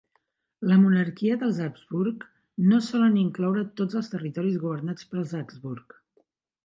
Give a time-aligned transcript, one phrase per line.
[0.69, 2.25] La monarquia dels Habsburg
[2.71, 5.97] no solen incloure tots els territoris governats pels Habsburg.